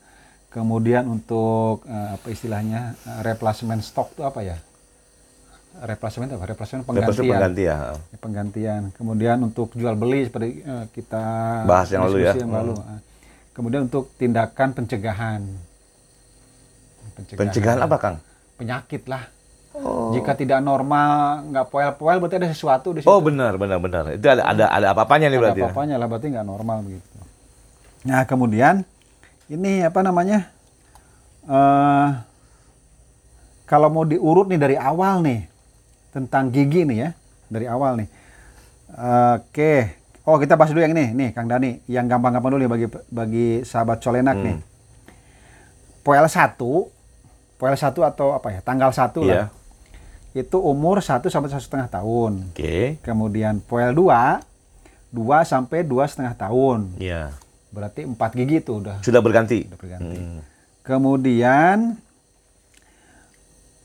Kemudian 0.49 1.05
untuk 1.07 1.83
eh, 1.85 2.09
apa 2.13 2.27
istilahnya 2.29 2.81
eh, 3.01 3.21
replacement 3.23 3.81
stock 3.81 4.13
itu 4.13 4.23
apa 4.23 4.41
ya? 4.43 4.57
Replacement 5.75 6.29
apa? 6.31 6.45
Replacement 6.47 6.85
penggantian 6.85 7.33
pengganti 7.33 7.63
ya. 7.65 7.77
penggantian. 8.21 8.83
Kemudian 8.93 9.41
untuk 9.41 9.73
jual 9.73 9.97
beli 9.97 10.29
seperti 10.29 10.61
eh, 10.61 10.85
kita 10.93 11.25
Bahas 11.65 11.89
yang 11.89 12.05
lalu 12.05 12.19
ya. 12.21 12.33
yang 12.37 12.53
lalu. 12.53 12.77
Ah. 12.79 13.01
Kemudian 13.53 13.85
untuk 13.89 14.09
tindakan 14.17 14.73
pencegahan. 14.73 15.45
pencegahan. 17.13 17.41
Pencegahan 17.41 17.79
apa, 17.85 17.97
Kang? 18.01 18.17
Penyakit 18.57 19.05
lah. 19.05 19.29
Oh. 19.73 20.13
Jika 20.13 20.37
tidak 20.37 20.61
normal, 20.61 21.45
nggak 21.49 21.67
poel-poel, 21.73 22.21
berarti 22.21 22.37
ada 22.41 22.49
sesuatu 22.53 22.93
di 22.93 23.01
situ. 23.01 23.09
Oh, 23.09 23.21
benar, 23.25 23.57
benar, 23.57 23.81
benar. 23.81 24.13
Itu 24.13 24.29
ada 24.29 24.45
ada 24.45 24.65
ada 24.69 24.87
apa-apanya 24.93 25.33
nih 25.33 25.37
ada 25.37 25.43
berarti. 25.45 25.61
ya? 25.61 25.65
apa-apanya 25.69 25.97
lah, 25.97 26.07
berarti 26.09 26.27
nggak 26.29 26.49
normal 26.49 26.79
begitu. 26.85 27.17
Nah, 28.05 28.21
kemudian 28.29 28.75
ini 29.49 29.85
apa 29.85 30.01
namanya? 30.05 30.49
eh 31.43 32.09
kalau 33.67 33.89
mau 33.89 34.05
diurut 34.05 34.47
nih 34.53 34.61
dari 34.61 34.77
awal 34.77 35.25
nih 35.25 35.49
tentang 36.13 36.53
gigi 36.53 36.85
nih 36.85 36.99
ya, 37.09 37.11
dari 37.49 37.67
awal 37.69 37.97
nih. 37.97 38.09
Oke. 39.41 40.02
Oh, 40.23 40.39
kita 40.39 40.55
bahas 40.55 40.71
dulu 40.71 40.81
yang 40.81 40.95
ini, 40.95 41.11
nih 41.11 41.29
Kang 41.35 41.51
Dani, 41.51 41.83
yang 41.87 42.07
gampang-gampang 42.07 42.55
dulu 42.55 42.63
nih 42.63 42.71
bagi 42.71 42.87
bagi 43.09 43.47
sahabat 43.63 43.99
colenak 43.99 44.39
Hmm. 44.39 44.45
nih. 44.45 44.57
Poel 46.01 46.27
1, 46.27 46.91
poel 47.59 47.75
1 47.75 48.03
atau 48.03 48.31
apa 48.31 48.51
ya? 48.51 48.61
Tanggal 48.61 48.91
1 48.91 49.23
Iya. 49.23 49.35
lah. 49.35 49.49
Itu 50.33 50.59
umur 50.59 51.03
1 51.03 51.27
sampai 51.27 51.51
satu 51.51 51.61
setengah 51.61 51.91
tahun. 51.91 52.51
Oke. 52.51 53.03
Kemudian 53.03 53.59
poel 53.61 53.91
2, 53.91 54.39
2 55.11 55.43
sampai 55.43 55.83
dua 55.83 56.07
setengah 56.07 56.33
tahun. 56.33 56.97
Iya. 56.97 57.35
Berarti 57.69 58.07
4 58.07 58.31
gigi 58.33 58.57
itu 58.59 58.79
udah, 58.79 59.03
Sudah 59.03 59.21
berganti. 59.21 59.67
udah 59.67 59.79
berganti. 59.79 60.17
Hmm. 60.17 60.41
Kemudian 60.83 61.99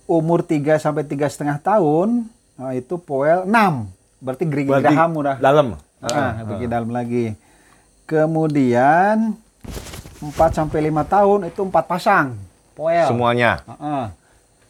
umur 0.06 0.40
3 0.42 0.78
sampai 0.78 1.04
tiga 1.04 1.28
setengah 1.28 1.58
tahun 1.58 2.30
nah 2.56 2.74
itu 2.74 2.98
poel 2.98 3.46
6. 3.46 3.90
Berarti 4.18 4.44
Berarti 4.46 4.86
geraham 4.88 5.12
udah. 5.16 5.36
dalam. 5.38 5.78
Ah, 6.02 6.46
gigi 6.54 6.68
dalam 6.70 6.94
lagi. 6.94 7.34
Kemudian 8.06 9.34
4 10.22 10.32
sampai 10.54 10.90
5 10.90 11.04
tahun 11.06 11.40
itu 11.50 11.62
empat 11.66 11.86
pasang 11.90 12.38
poel. 12.78 13.10
Semuanya. 13.10 13.66
Heeh. 13.66 14.06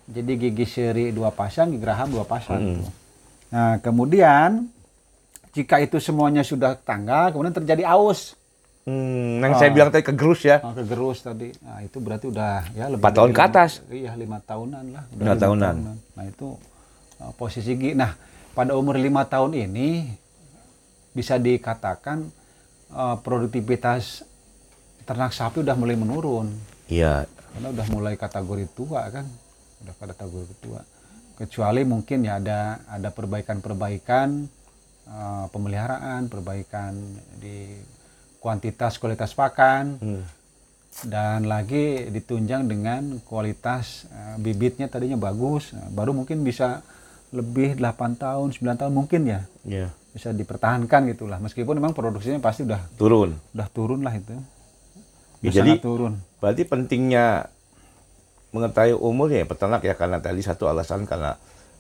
Jadi 0.08 0.32
gigi 0.40 0.64
seri 0.64 1.12
dua 1.12 1.36
pasang, 1.36 1.68
gigi 1.68 1.84
geraham 1.84 2.08
dua 2.08 2.24
pasang. 2.24 2.80
Mm. 2.80 2.84
Nah, 3.52 3.76
kemudian 3.84 4.72
jika 5.52 5.84
itu 5.84 6.00
semuanya 6.00 6.48
sudah 6.48 6.80
tanggal, 6.80 7.36
kemudian 7.36 7.52
terjadi 7.52 7.84
aus, 7.92 8.40
Hmm, 8.88 9.44
yang 9.44 9.60
saya 9.60 9.68
bilang 9.76 9.92
tadi 9.92 10.00
kegerus 10.00 10.48
ya. 10.48 10.64
nah, 10.64 10.72
kegerus 10.72 11.20
tadi. 11.20 11.52
Nah, 11.60 11.84
itu 11.84 12.00
berarti 12.00 12.32
udah 12.32 12.72
ya 12.72 12.88
lebih 12.88 13.04
Empat 13.04 13.14
tahun 13.20 13.30
dari 13.30 13.36
ke 13.36 13.42
atas. 13.44 13.72
Iya, 13.92 14.12
lima 14.16 14.40
tahunan 14.40 14.84
lah. 14.96 15.04
Udah 15.12 15.20
Lima 15.20 15.36
tahunan. 15.36 15.76
Nah, 16.16 16.24
itu 16.24 16.48
uh, 17.20 17.32
posisi 17.36 17.76
gigi. 17.76 18.00
Nah, 18.00 18.16
pada 18.56 18.80
umur 18.80 18.96
lima 18.96 19.28
tahun 19.28 19.60
ini 19.60 20.08
bisa 21.18 21.36
dikatakan 21.36 22.30
uh, 22.92 23.18
produktivitas 23.18 24.22
ternak 25.04 25.32
sapi 25.32 25.60
udah 25.60 25.74
mulai 25.74 25.98
menurun. 25.98 26.54
Iya. 26.88 27.26
karena 27.50 27.74
udah 27.74 27.88
mulai 27.90 28.14
kategori 28.16 28.70
tua 28.72 29.02
kan 29.10 29.26
udah 29.82 29.94
pada 29.94 30.14
kategori 30.14 30.56
tua 30.62 30.86
kecuali 31.34 31.82
mungkin 31.84 32.22
ya 32.22 32.38
ada 32.38 32.60
ada 32.88 33.10
perbaikan-perbaikan 33.10 34.46
eh, 35.04 35.46
pemeliharaan 35.50 36.28
perbaikan 36.28 36.94
di 37.36 37.76
kuantitas 38.38 38.96
kualitas 38.96 39.34
pakan 39.34 39.98
Hmm. 39.98 40.24
dan 41.04 41.46
lagi 41.46 42.08
ditunjang 42.08 42.66
dengan 42.66 43.18
kualitas 43.22 44.06
eh, 44.08 44.38
bibitnya 44.38 44.86
tadinya 44.86 45.18
bagus 45.18 45.74
Nah, 45.74 45.90
baru 45.90 46.14
mungkin 46.14 46.42
bisa 46.42 46.86
lebih 47.30 47.76
8 47.76 48.16
tahun 48.16 48.48
9 48.50 48.78
tahun 48.78 48.94
mungkin 48.94 49.22
ya 49.26 49.42
Iya. 49.66 49.88
Bisa 50.12 50.32
dipertahankan 50.32 51.10
gitulah 51.10 51.38
meskipun 51.38 51.78
memang 51.78 51.94
produksinya 51.94 52.40
pasti 52.40 52.64
udah 52.64 52.82
Turun. 52.96 53.36
udah 53.54 53.68
turun 53.70 54.02
lah 54.02 54.14
itu 54.14 54.34
Ya, 55.38 55.54
Udah 55.54 55.58
jadi 55.62 55.72
turun 55.78 56.14
berarti 56.42 56.66
pentingnya 56.66 57.46
mengetahui 58.50 58.98
umurnya 58.98 59.44
ya 59.44 59.48
peternak 59.48 59.82
ya 59.84 59.94
karena 59.94 60.18
tadi 60.18 60.42
satu 60.42 60.66
alasan 60.66 61.06
karena 61.06 61.38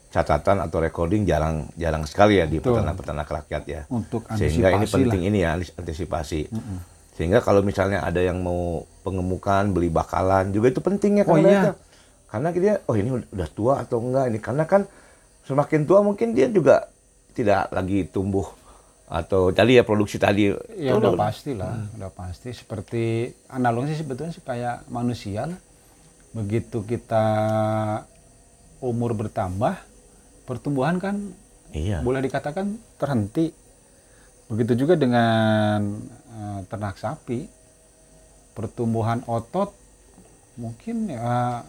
catatan 0.07 0.61
atau 0.61 0.77
recording 0.77 1.25
jarang 1.25 1.67
jarang 1.73 2.05
sekali 2.05 2.37
ya 2.37 2.45
di 2.45 2.61
peternak-peternak 2.61 3.27
rakyat 3.27 3.63
ya. 3.65 3.81
untuk 3.89 4.23
Sehingga 4.31 4.71
ini 4.71 4.85
penting 4.85 5.21
ini 5.25 5.37
ya 5.41 5.51
antisipasi. 5.57 6.47
Sehingga 7.17 7.41
kalau 7.41 7.59
misalnya 7.59 8.05
ada 8.05 8.21
yang 8.21 8.39
mau 8.39 8.85
pengemukan 9.01 9.73
beli 9.73 9.89
bakalan 9.89 10.53
juga 10.53 10.69
itu 10.69 10.79
penting 10.79 11.19
ya 11.19 11.23
Oh, 11.25 11.35
karena 11.35 11.49
iya. 11.49 11.71
Karena 12.27 12.47
dia 12.51 12.73
oh 12.85 12.95
ini 12.95 13.09
udah 13.25 13.49
tua 13.51 13.73
atau 13.81 13.97
enggak 13.99 14.25
ini 14.29 14.39
karena 14.39 14.63
kan 14.63 14.85
semakin 15.43 15.81
tua 15.83 15.99
mungkin 16.03 16.31
dia 16.31 16.47
juga 16.47 16.87
tidak 17.37 17.69
lagi 17.69 18.05
tumbuh 18.05 18.49
atau 19.07 19.53
tadi 19.53 19.77
ya 19.77 19.83
produksi 19.83 20.17
tadi 20.17 20.49
Ya 20.75 20.91
udah 20.93 21.13
turun. 21.13 21.19
pasti 21.19 21.51
lah, 21.53 21.77
udah 21.93 22.11
pasti. 22.11 22.49
Seperti 22.51 23.03
analogi 23.47 23.93
sih 23.93 24.01
sebetulnya 24.01 24.33
sih 24.33 24.41
kayak 24.41 24.89
manusia 24.89 25.45
lah. 25.45 25.59
Begitu 26.33 26.83
kita 26.83 27.25
umur 28.79 29.13
bertambah, 29.13 29.77
pertumbuhan 30.43 30.97
kan 30.97 31.15
Iya. 31.69 31.99
boleh 31.99 32.19
dikatakan 32.19 32.67
terhenti. 32.95 33.51
Begitu 34.47 34.73
juga 34.77 34.95
dengan 34.95 35.99
eh, 36.29 36.59
ternak 36.65 36.95
sapi, 36.95 37.47
pertumbuhan 38.53 39.23
otot 39.25 39.71
mungkin 40.55 41.07
ya 41.07 41.61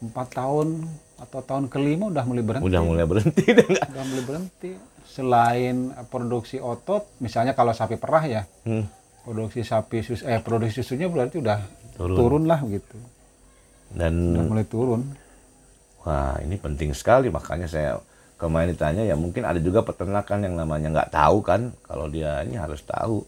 empat 0.00 0.28
tahun 0.32 0.86
atau 1.20 1.40
tahun 1.40 1.68
kelima 1.68 2.08
udah 2.08 2.24
mulai 2.24 2.40
berhenti 2.42 2.66
Udah 2.66 2.80
mulai 2.80 3.04
berhenti 3.04 3.44
udah 3.52 4.04
mulai 4.04 4.24
berhenti. 4.24 4.70
Selain 5.04 5.76
eh, 5.90 6.06
produksi 6.06 6.56
otot, 6.56 7.04
misalnya 7.18 7.52
kalau 7.52 7.70
sapi 7.70 7.94
perah 7.94 8.24
ya, 8.24 8.42
Hmm. 8.64 8.86
produksi 9.20 9.60
sapi 9.60 10.00
sus 10.00 10.22
eh 10.22 10.40
produksi 10.40 10.80
susunya 10.80 11.06
berarti 11.06 11.38
udah 11.38 11.58
Turun. 11.94 12.16
turun, 12.16 12.44
lah 12.48 12.64
gitu. 12.64 12.96
Dan 13.92 14.32
Udah 14.32 14.44
mulai 14.48 14.64
turun. 14.64 15.02
Wah 16.00 16.40
ini 16.40 16.56
penting 16.56 16.96
sekali 16.96 17.28
makanya 17.28 17.68
saya 17.68 18.00
kemarin 18.40 18.72
ditanya 18.72 19.04
ya 19.04 19.12
mungkin 19.12 19.44
ada 19.44 19.60
juga 19.60 19.84
peternakan 19.84 20.48
yang 20.48 20.56
namanya 20.56 20.88
nggak 20.88 21.12
tahu 21.12 21.44
kan 21.44 21.76
kalau 21.84 22.08
dia 22.08 22.40
ini 22.40 22.56
harus 22.56 22.80
tahu 22.80 23.20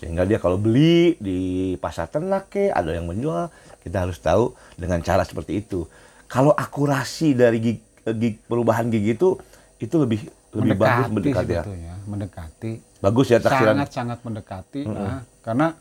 sehingga 0.00 0.24
dia 0.24 0.40
kalau 0.40 0.56
beli 0.56 1.12
di 1.20 1.40
pasar 1.76 2.08
ternak 2.08 2.48
ke 2.48 2.72
ada 2.72 2.88
yang 2.88 3.04
menjual 3.04 3.52
kita 3.84 4.08
harus 4.08 4.16
tahu 4.16 4.56
dengan 4.80 5.04
cara 5.04 5.28
seperti 5.28 5.60
itu 5.60 5.84
kalau 6.26 6.52
akurasi 6.52 7.32
dari 7.32 7.58
gig, 7.62 7.78
gig- 8.18 8.42
perubahan 8.46 8.90
gigi 8.90 9.14
itu 9.14 9.38
itu 9.78 9.94
lebih 9.96 10.26
lebih 10.56 10.72
bagus 10.78 11.06
mendekati 11.12 11.52
ya 11.52 11.94
mendekati. 12.06 12.72
bagus 13.02 13.26
ya 13.28 13.38
taksiran 13.42 13.76
Sangat 13.76 13.90
sangat 13.92 14.18
mendekati 14.24 14.82
nah, 14.88 15.20
karena 15.44 15.76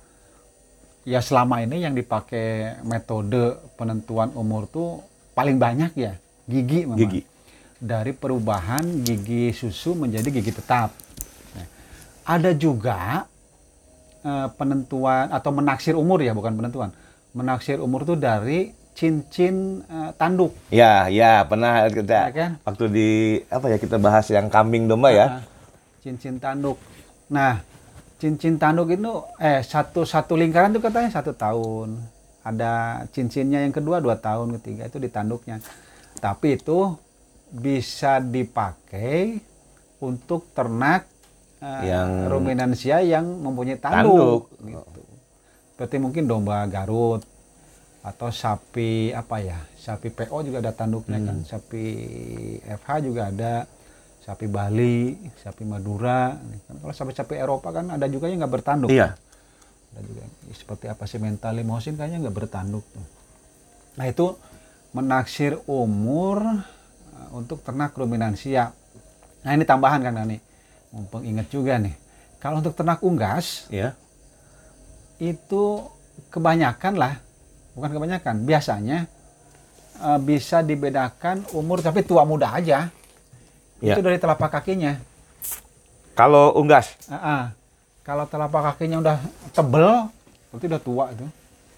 ya 1.07 1.21
selama 1.21 1.63
ini 1.63 1.85
yang 1.85 1.93
dipakai 1.95 2.81
metode 2.83 3.55
penentuan 3.79 4.33
umur 4.35 4.67
tuh 4.67 4.99
paling 5.31 5.55
banyak 5.55 5.95
ya 5.95 6.13
gigi 6.45 6.83
memang. 6.83 6.99
gigi 6.99 7.21
dari 7.79 8.15
perubahan 8.15 8.83
gigi 9.03 9.51
susu 9.51 9.93
menjadi 9.93 10.31
gigi 10.31 10.51
tetap. 10.55 10.95
Nah, 11.53 11.67
ada 12.25 12.51
juga 12.55 13.27
eh, 14.23 14.47
penentuan 14.55 15.29
atau 15.29 15.51
menaksir 15.51 15.93
umur 15.93 16.23
ya, 16.23 16.31
bukan 16.31 16.55
penentuan. 16.55 16.89
Menaksir 17.35 17.83
umur 17.83 18.07
tuh 18.07 18.15
dari 18.15 18.71
cincin 18.95 19.83
eh, 19.85 20.11
tanduk, 20.15 20.55
ya 20.71 21.11
ya 21.11 21.43
pernah 21.43 21.83
ya 21.83 21.89
kita 21.91 22.19
kan? 22.31 22.51
waktu 22.63 22.85
di 22.87 23.09
apa 23.51 23.67
ya 23.67 23.77
kita 23.77 23.99
bahas 23.99 24.25
yang 24.31 24.47
kambing 24.47 24.87
domba 24.87 25.11
ya 25.11 25.27
Nah, 25.27 25.43
cincin 25.99 26.39
tanduk. 26.39 26.79
Nah, 27.27 27.59
cincin 28.15 28.55
tanduk 28.55 28.87
itu 28.89 29.11
eh 29.37 29.59
satu 29.59 30.07
satu 30.07 30.39
lingkaran 30.39 30.71
itu 30.71 30.79
katanya 30.79 31.11
satu 31.11 31.35
tahun. 31.35 31.99
Ada 32.45 33.03
cincinnya 33.11 33.65
yang 33.65 33.73
kedua 33.73 33.97
dua 33.99 34.15
tahun, 34.15 34.55
ketiga 34.61 34.85
itu 34.85 35.01
di 35.01 35.09
tanduknya. 35.09 35.59
Tapi 36.21 36.55
itu 36.55 36.93
bisa 37.49 38.21
dipakai 38.21 39.41
untuk 39.99 40.53
ternak 40.53 41.03
eh, 41.59 41.89
Yang- 41.91 42.31
ruminansia 42.31 43.01
yang 43.01 43.25
mempunyai 43.43 43.75
tanduk. 43.75 44.47
Tanduk. 44.47 44.61
Gitu. 44.61 45.01
Berarti 45.75 45.97
mungkin 45.99 46.23
domba 46.29 46.63
Garut 46.69 47.25
atau 48.05 48.29
sapi 48.29 49.09
apa 49.09 49.41
ya? 49.41 49.57
Sapi 49.81 50.13
PO 50.13 50.37
juga 50.45 50.61
ada 50.61 50.77
tanduknya 50.77 51.17
kan. 51.25 51.41
Hmm. 51.41 51.47
Sapi 51.49 51.85
FH 52.61 52.89
juga 53.01 53.33
ada. 53.33 53.65
Sapi 54.21 54.49
Bali, 54.49 55.13
sapi 55.37 55.65
Madura. 55.65 56.33
Kan 56.65 56.81
Kalau 56.81 56.93
sapi-sapi 56.93 57.37
Eropa 57.37 57.69
kan 57.69 57.93
ada 57.93 58.09
juga 58.09 58.25
yang 58.25 58.41
nggak 58.41 58.53
bertanduk. 58.61 58.89
iya 58.89 59.13
Ada 59.93 60.01
juga 60.01 60.23
seperti 60.49 60.85
apa 60.89 61.05
sih 61.05 61.21
mental 61.21 61.61
limosin 61.61 61.93
kayaknya 61.93 62.25
nggak 62.25 62.37
bertanduk 62.45 62.85
tuh. 62.89 63.05
Nah 64.01 64.05
itu 64.09 64.33
menaksir 64.97 65.61
umur 65.69 66.41
uh, 66.41 67.29
untuk 67.37 67.61
ternak 67.61 67.93
ruminansia. 67.93 68.73
Nah 69.45 69.51
ini 69.53 69.61
tambahan 69.61 70.01
kan 70.01 70.17
Nani, 70.17 70.41
mumpung 70.89 71.21
ingat 71.21 71.45
juga 71.53 71.77
nih. 71.77 71.93
Kalau 72.41 72.65
untuk 72.65 72.73
ternak 72.73 73.05
unggas 73.05 73.69
iya 73.69 73.93
itu 75.21 75.85
kebanyakan 76.33 76.97
lah, 76.97 77.13
bukan 77.75 77.91
kebanyakan, 77.91 78.47
biasanya 78.47 79.05
uh, 79.99 80.19
bisa 80.19 80.63
dibedakan 80.63 81.43
umur 81.51 81.83
tapi 81.83 82.01
tua 82.01 82.23
muda 82.23 82.55
aja. 82.55 82.89
Ya. 83.83 83.93
Itu 83.93 84.01
dari 84.01 84.17
telapak 84.17 84.49
kakinya. 84.49 84.97
kalau 86.15 86.55
unggas 86.55 86.95
Ah, 87.11 87.19
ah. 87.19 87.43
Kalau 88.05 88.23
telapak 88.23 88.71
kakinya 88.71 89.03
udah 89.03 89.17
tebel, 89.51 90.07
berarti 90.53 90.65
udah 90.71 90.81
tua 90.81 91.05
itu. 91.11 91.27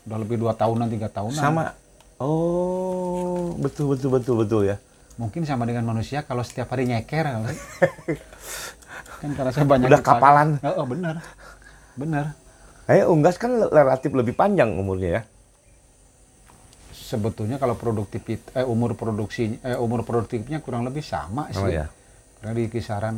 Udah 0.05 0.17
lebih 0.21 0.37
dua 0.37 0.53
tahunan, 0.53 0.87
tiga 0.91 1.09
tahunan. 1.09 1.39
sama 1.39 1.73
Oh, 2.17 3.53
betul 3.61 3.93
betul 3.93 4.09
betul 4.17 4.35
betul 4.41 4.61
ya. 4.65 4.81
Mungkin 5.21 5.45
sama 5.45 5.65
dengan 5.69 5.85
manusia 5.85 6.25
kalau 6.25 6.41
setiap 6.41 6.73
hari 6.73 6.89
nyeker. 6.89 7.25
kan 9.21 9.29
karena 9.33 9.51
saya 9.53 9.65
banyak 9.65 9.89
Udah 9.89 10.01
kapalan. 10.01 10.61
Oh, 10.61 10.81
oh, 10.81 10.85
bener. 10.85 11.21
Bener. 11.97 12.33
Eh, 12.89 13.05
unggas 13.05 13.37
kan 13.37 13.53
relatif 13.69 14.13
lebih 14.13 14.33
panjang 14.33 14.77
umurnya 14.77 15.09
ya. 15.09 15.21
Sebetulnya 17.07 17.55
kalau 17.55 17.79
produktivit 17.79 18.51
eh, 18.51 18.67
umur 18.67 18.99
produksi 18.99 19.55
eh, 19.63 19.79
umur 19.79 20.03
produktifnya 20.03 20.59
kurang 20.59 20.83
lebih 20.83 20.99
sama 20.99 21.47
Sama 21.49 21.71
sih. 21.71 21.79
ya? 21.79 21.87
Karena 22.37 22.51
di 22.53 22.67
kisaran 22.67 23.15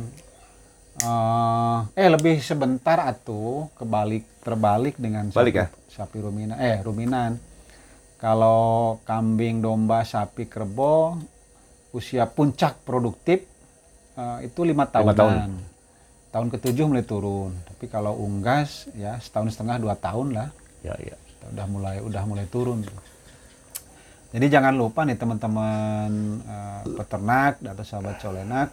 eh 1.00 1.78
eh 1.96 2.08
lebih 2.08 2.38
sebentar 2.38 3.02
atau 3.02 3.66
kebalik 3.74 4.22
terbalik 4.44 4.94
dengan 4.94 5.26
Balik 5.30 5.54
sapi, 5.56 5.60
ya? 5.60 5.66
sapi 5.90 6.16
ruminan 6.22 6.56
eh 6.56 6.78
ruminan. 6.80 7.34
Kalau 8.20 9.00
kambing, 9.02 9.58
domba, 9.58 10.04
sapi, 10.04 10.44
kerbau 10.44 11.16
usia 11.90 12.28
puncak 12.28 12.78
produktif 12.84 13.42
eh, 14.14 14.38
itu 14.46 14.60
lima 14.62 14.86
tahunan. 14.86 15.16
tahun. 15.16 15.50
Tahun 16.30 16.46
ketujuh 16.48 16.86
mulai 16.86 17.02
turun. 17.02 17.50
Tapi 17.66 17.90
kalau 17.90 18.14
unggas 18.14 18.86
ya 18.94 19.18
setahun 19.18 19.50
setengah 19.50 19.82
dua 19.82 19.98
tahun 19.98 20.30
lah 20.30 20.48
Ya, 20.80 20.94
ya. 20.96 21.16
udah 21.50 21.66
mulai 21.66 21.96
udah 22.00 22.22
mulai 22.22 22.46
turun. 22.46 22.86
Jadi 24.30 24.46
jangan 24.46 24.78
lupa 24.78 25.02
nih 25.02 25.18
teman-teman 25.18 26.10
eh, 26.46 26.82
peternak 26.94 27.58
atau 27.66 27.82
sahabat 27.82 28.22
colenak 28.22 28.70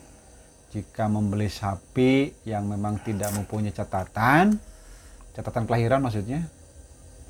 jika 0.70 1.10
membeli 1.10 1.50
sapi 1.50 2.30
yang 2.46 2.70
memang 2.70 3.02
tidak 3.02 3.34
mempunyai 3.34 3.74
catatan, 3.74 4.62
catatan 5.34 5.66
kelahiran 5.66 6.06
maksudnya, 6.06 6.46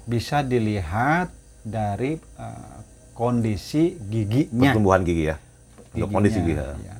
bisa 0.04 0.44
dilihat 0.44 1.32
dari 1.64 2.20
eh, 2.20 2.78
kondisi 3.16 3.96
giginya. 3.96 4.76
Pertumbuhan 4.76 5.08
gigi 5.08 5.32
ya. 5.32 5.40
Untuk 5.96 6.12
kondisi 6.12 6.40
gigi. 6.44 6.60
Giginya, 6.60 6.84
ya. 6.84 6.96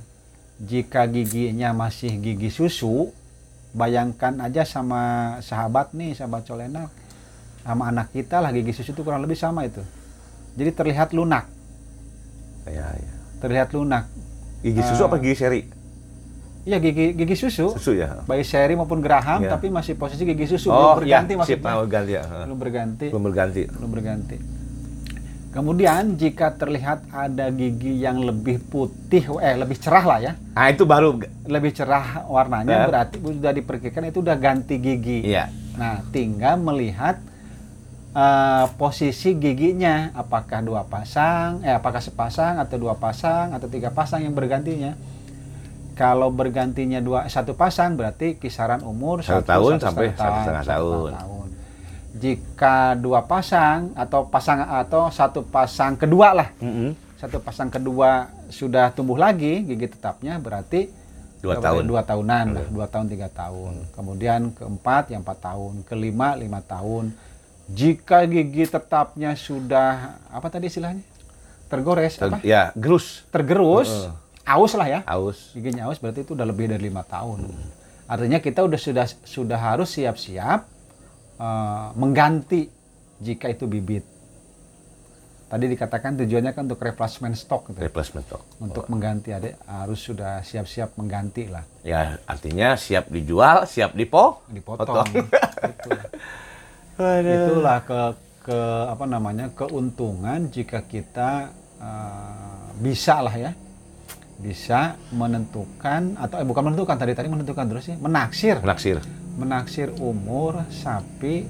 Jika 0.58 1.02
giginya 1.12 1.70
masih 1.76 2.24
gigi 2.24 2.48
susu, 2.48 3.12
bayangkan 3.76 4.40
aja 4.40 4.64
sama 4.64 5.36
sahabat 5.44 5.92
nih, 5.92 6.16
sahabat 6.16 6.48
colenak, 6.48 6.88
sama 7.68 7.92
anak 7.92 8.16
kita 8.16 8.40
lah 8.40 8.56
gigi 8.56 8.72
susu 8.72 8.96
itu 8.96 9.04
kurang 9.04 9.28
lebih 9.28 9.36
sama 9.36 9.68
itu. 9.68 9.84
Jadi 10.58 10.70
terlihat 10.74 11.14
lunak, 11.14 11.46
Ya, 12.66 12.90
ya. 12.90 13.14
terlihat 13.40 13.70
lunak. 13.72 14.10
Gigi 14.60 14.82
susu 14.82 15.06
apa 15.06 15.16
gigi 15.18 15.38
seri? 15.38 15.62
Iya 16.66 16.82
gigi 16.82 17.14
gigi 17.14 17.36
susu, 17.38 17.72
Susu 17.72 17.96
ya. 17.96 18.26
baik 18.26 18.44
seri 18.44 18.74
maupun 18.74 19.00
geraham, 19.00 19.40
Iya. 19.40 19.54
tapi 19.54 19.70
masih 19.70 19.96
posisi 19.96 20.26
gigi 20.26 20.50
susu 20.50 20.68
Oh, 20.68 20.98
belum 20.98 21.08
iya, 21.08 21.22
berganti 21.24 21.32
sip, 21.32 21.40
maksudnya. 21.62 21.72
mau 21.72 21.84
ganti 21.88 22.12
ya. 22.12 22.24
Belum 22.44 22.58
berganti, 22.58 23.06
Belum 23.08 23.24
berganti. 23.24 23.62
belum 23.70 23.90
berganti. 23.90 24.38
Kemudian 25.48 26.04
jika 26.16 26.52
terlihat 26.52 27.08
ada 27.08 27.48
gigi 27.50 27.98
yang 27.98 28.20
lebih 28.20 28.60
putih, 28.64 29.26
eh 29.40 29.56
lebih 29.56 29.80
cerah 29.80 30.04
lah 30.04 30.20
ya, 30.20 30.34
Nah, 30.52 30.68
itu 30.68 30.84
baru 30.84 31.16
lebih 31.46 31.72
cerah 31.72 32.28
warnanya 32.28 32.76
Ya. 32.76 32.86
berarti 32.86 33.16
sudah 33.18 33.54
diperkirakan 33.54 34.04
itu 34.08 34.20
udah 34.20 34.36
ganti 34.36 34.76
gigi. 34.76 35.24
Iya. 35.24 35.48
Nah, 35.74 36.04
tinggal 36.10 36.60
melihat 36.60 37.22
eh, 38.14 38.66
posisi 38.76 39.36
giginya, 39.36 40.12
apakah 40.14 40.62
dua 40.62 40.84
pasang, 40.86 41.64
eh 41.66 41.74
apakah 41.74 42.00
sepasang 42.00 42.60
atau 42.60 42.76
dua 42.78 42.96
pasang 42.96 43.52
atau 43.52 43.68
tiga 43.68 43.90
pasang 43.90 44.24
yang 44.24 44.32
bergantinya. 44.32 44.94
Kalau 45.98 46.30
bergantinya 46.30 47.02
dua 47.02 47.26
satu 47.26 47.58
pasang 47.58 47.98
berarti 47.98 48.38
kisaran 48.38 48.86
umur 48.86 49.26
Satu 49.26 49.42
tahun 49.42 49.82
sampai 49.82 50.14
setengah 50.14 50.22
satu 50.22 50.38
setengah 50.46 50.64
satu 50.64 50.90
tahun. 51.10 51.48
Jika 52.18 52.76
dua 52.98 53.22
pasang 53.26 53.94
atau 53.98 54.26
pasang 54.30 54.62
atau 54.62 55.10
satu 55.10 55.42
pasang 55.42 55.98
kedua 55.98 56.38
lah, 56.38 56.50
Mm-mm. 56.62 56.94
satu 57.18 57.42
pasang 57.42 57.70
kedua 57.70 58.30
sudah 58.50 58.94
tumbuh 58.94 59.18
lagi 59.18 59.66
gigi 59.66 59.90
tetapnya 59.90 60.38
berarti 60.38 60.90
Dua 61.38 61.54
berapa 61.58 61.70
tahun. 61.70 61.84
dua 61.86 62.02
tahunan 62.02 62.46
lah, 62.58 62.66
dua 62.74 62.86
tahun 62.90 63.06
tiga 63.14 63.30
tahun 63.30 63.74
kemudian 63.94 64.42
keempat 64.58 65.14
yang 65.14 65.22
empat 65.22 65.38
tahun 65.46 65.74
kelima 65.86 66.34
lima 66.34 66.66
tahun 66.66 67.14
jika 67.68 68.24
gigi 68.24 68.64
tetapnya 68.64 69.36
sudah 69.36 69.92
apa 70.28 70.48
tadi 70.48 70.68
istilahnya 70.68 71.04
tergores 71.68 72.16
Ter- 72.16 72.26
apa 72.26 72.40
ya, 72.42 72.72
gerus, 72.74 73.28
tergerus 73.28 74.08
aus 74.44 74.72
lah 74.72 74.88
ya 74.88 75.00
aus. 75.04 75.52
giginya 75.52 75.92
aus 75.92 76.00
berarti 76.00 76.24
itu 76.24 76.32
udah 76.32 76.48
lebih 76.48 76.72
dari 76.72 76.88
lima 76.88 77.04
tahun 77.04 77.44
artinya 78.08 78.40
kita 78.40 78.64
udah 78.64 78.80
sudah 78.80 79.06
sudah 79.22 79.60
harus 79.60 79.92
siap-siap 79.92 80.64
eh, 81.38 81.88
mengganti 81.94 82.72
jika 83.20 83.52
itu 83.52 83.68
bibit 83.68 84.08
tadi 85.48 85.64
dikatakan 85.66 86.16
tujuannya 86.18 86.52
kan 86.52 86.68
untuk 86.68 86.80
replacement 86.82 87.32
stock 87.34 87.72
gitu. 87.72 87.80
Replacement 87.80 88.28
talk. 88.28 88.44
untuk 88.60 88.84
mengganti 88.88 89.32
adik 89.32 89.56
harus 89.64 90.00
sudah 90.00 90.44
siap-siap 90.44 90.96
mengganti 90.96 91.48
lah 91.48 91.64
Ya, 91.84 92.20
artinya 92.24 92.76
siap 92.76 93.08
dijual, 93.08 93.64
siap 93.64 93.96
dipo. 93.96 94.44
dipotong 94.48 95.08
Potong. 95.08 95.08
Itulah 96.98 97.80
ke 97.86 98.02
ke 98.48 98.60
apa 98.88 99.04
namanya 99.04 99.52
keuntungan 99.52 100.48
jika 100.48 100.82
kita 100.88 101.52
eh, 101.78 102.68
bisa 102.80 103.20
lah 103.20 103.36
ya 103.36 103.52
bisa 104.40 104.96
menentukan 105.12 106.16
atau 106.16 106.40
eh, 106.40 106.48
bukan 106.48 106.72
menentukan 106.72 106.96
tadi 106.96 107.12
tadi 107.12 107.28
menentukan 107.28 107.68
terus 107.68 107.92
sih 107.92 108.00
menaksir 108.00 108.64
Menaksir 108.64 108.98
menaksir 109.36 109.92
umur 110.00 110.64
sapi 110.72 111.44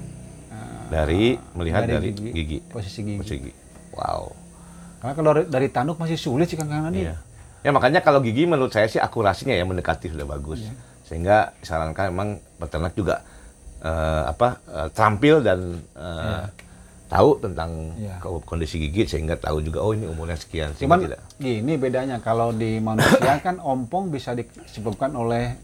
eh, 0.50 0.82
dari 0.90 1.38
melihat 1.54 1.86
dari, 1.86 2.10
gigi. 2.10 2.58
posisi 2.66 3.06
gigi 3.06 3.20
Posisi 3.22 3.38
gigi. 3.46 3.52
Wow. 3.94 4.34
karena 4.98 5.14
kalau 5.14 5.30
dari, 5.38 5.46
dari 5.46 5.68
tanduk 5.70 5.96
masih 6.02 6.18
sulit 6.18 6.50
sih 6.50 6.58
kang 6.58 6.66
Kang 6.66 6.90
Nadi 6.90 7.06
Iya. 7.06 7.14
Ya 7.62 7.70
makanya 7.74 8.02
kalau 8.02 8.22
gigi 8.22 8.46
menurut 8.46 8.70
saya 8.70 8.86
sih 8.86 9.02
akurasinya 9.02 9.50
ya 9.50 9.66
mendekati 9.66 10.14
sudah 10.14 10.26
bagus. 10.26 10.62
Iya. 10.62 10.72
Sehingga 11.02 11.36
sarankan 11.62 12.14
memang 12.14 12.28
peternak 12.62 12.94
juga 12.94 13.26
eh, 13.80 14.22
apa 14.26 14.48
eh, 14.64 14.88
terampil 14.90 15.40
dan 15.40 15.58
eh, 15.94 16.44
tahu 17.08 17.40
tentang 17.40 17.96
Iya. 17.96 18.20
ko- 18.20 18.42
kondisi 18.42 18.76
gigi 18.78 19.08
sehingga 19.08 19.34
tahu 19.34 19.60
juga 19.60 19.80
oh 19.80 19.92
ini 19.92 20.04
umurnya 20.04 20.36
sekian. 20.36 20.74
Cuman 20.74 21.02
tidak. 21.02 21.20
gini 21.36 21.74
bedanya 21.74 22.20
kalau 22.20 22.52
di 22.52 22.76
manusia 22.78 23.40
kan 23.40 23.56
ompong 23.58 24.08
bisa 24.08 24.32
disebabkan 24.32 25.12
oleh 25.12 25.56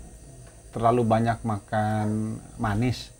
terlalu 0.72 1.05
banyak 1.05 1.38
makan 1.42 2.09
manis. 2.57 3.12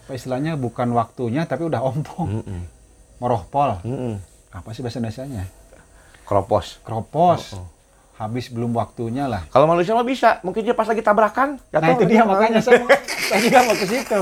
Apa 0.00 0.12
istilahnya 0.12 0.54
bukan 0.54 0.92
waktunya 0.92 1.42
tapi 1.44 1.64
udah 1.64 1.82
ompong. 1.82 2.40
Mm-mm. 2.40 2.62
Morohpol. 3.18 3.82
Mm-mm. 3.82 4.14
Apa 4.48 4.70
sih 4.70 4.80
bahasa 4.80 5.00
Indonesianya? 5.00 5.50
Kropos. 6.22 6.78
Kropos. 6.80 7.58
Oh, 7.58 7.66
Habis 8.14 8.46
belum 8.46 8.70
waktunya 8.72 9.26
lah. 9.26 9.42
Kalau 9.48 9.66
manusia 9.66 9.90
mah 9.90 10.02
bisa, 10.02 10.38
mungkin 10.40 10.62
dia 10.62 10.70
pas 10.70 10.84
lagi 10.84 11.00
tabrakan. 11.00 11.58
Nah 11.74 11.88
itu 11.90 12.04
dia 12.06 12.22
makanya 12.24 12.60
saya, 12.60 12.78
saya 13.02 13.40
juga 13.40 13.58
mau 13.60 13.74
ke 13.74 13.84
situ. 13.84 14.20